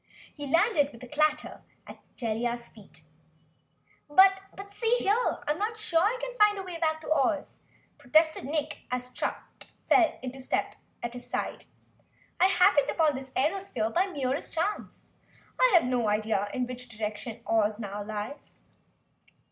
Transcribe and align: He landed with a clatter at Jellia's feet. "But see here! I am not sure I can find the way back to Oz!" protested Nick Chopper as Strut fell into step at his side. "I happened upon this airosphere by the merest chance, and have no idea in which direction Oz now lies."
He 0.35 0.47
landed 0.47 0.91
with 0.91 1.03
a 1.03 1.07
clatter 1.07 1.61
at 1.85 1.99
Jellia's 2.15 2.69
feet. 2.69 3.03
"But 4.09 4.41
see 4.71 4.95
here! 4.97 5.13
I 5.13 5.43
am 5.51 5.59
not 5.59 5.77
sure 5.77 5.99
I 6.01 6.17
can 6.19 6.35
find 6.39 6.57
the 6.57 6.63
way 6.63 6.79
back 6.79 7.01
to 7.01 7.11
Oz!" 7.13 7.59
protested 7.99 8.43
Nick 8.45 8.71
Chopper 8.79 8.85
as 8.89 9.05
Strut 9.11 9.37
fell 9.85 10.17
into 10.23 10.39
step 10.39 10.73
at 11.03 11.13
his 11.13 11.29
side. 11.29 11.65
"I 12.39 12.47
happened 12.47 12.89
upon 12.89 13.13
this 13.15 13.29
airosphere 13.35 13.93
by 13.93 14.07
the 14.07 14.13
merest 14.13 14.55
chance, 14.55 15.13
and 15.59 15.71
have 15.75 15.83
no 15.83 16.07
idea 16.07 16.49
in 16.51 16.65
which 16.65 16.89
direction 16.89 17.43
Oz 17.45 17.79
now 17.79 18.01
lies." 18.03 18.59